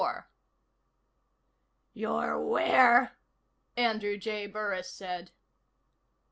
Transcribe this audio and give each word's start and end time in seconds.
4 0.01 0.27
"You're 1.93 2.39
where?" 2.41 3.19
Andrew 3.77 4.17
J. 4.17 4.47
Burris 4.47 4.89
said. 4.89 5.29